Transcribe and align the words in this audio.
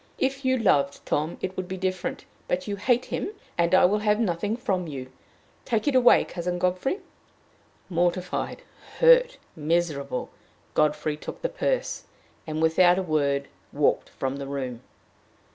If 0.17 0.43
you 0.43 0.57
loved 0.57 1.05
Tom, 1.05 1.37
it 1.43 1.55
would 1.55 1.67
be 1.67 1.77
different, 1.77 2.25
but 2.47 2.67
you 2.67 2.75
hate 2.75 3.05
him, 3.13 3.29
and 3.55 3.75
I 3.75 3.85
will 3.85 3.99
have 3.99 4.19
nothing 4.19 4.57
from 4.57 4.87
you. 4.87 5.11
Take 5.63 5.87
it 5.87 5.93
away, 5.93 6.23
Cousin 6.23 6.57
Godfrey." 6.57 7.01
Mortified, 7.87 8.63
hurt, 8.97 9.37
miserable, 9.55 10.31
Godfrey 10.73 11.17
took 11.17 11.43
the 11.43 11.49
purse, 11.49 12.05
and, 12.47 12.63
without 12.63 12.97
a 12.97 13.03
word, 13.03 13.47
walked 13.71 14.09
from 14.09 14.37
the 14.37 14.47
room. 14.47 14.81